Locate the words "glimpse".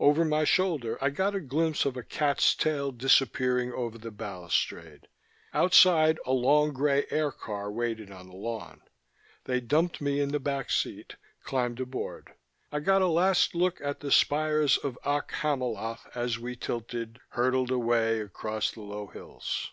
1.40-1.84